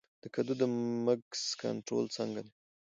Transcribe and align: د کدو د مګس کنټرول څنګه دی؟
د 0.23 0.23
کدو 0.35 0.53
د 0.61 0.63
مګس 1.05 1.43
کنټرول 1.61 2.05
څنګه 2.17 2.41
دی؟ 2.45 2.51